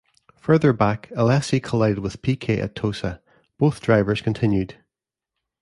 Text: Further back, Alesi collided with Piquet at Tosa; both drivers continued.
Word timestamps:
Further 0.37 0.73
back, 0.73 1.11
Alesi 1.15 1.61
collided 1.61 1.99
with 1.99 2.23
Piquet 2.23 2.59
at 2.59 2.73
Tosa; 2.73 3.21
both 3.59 3.81
drivers 3.81 4.19
continued. 4.19 4.77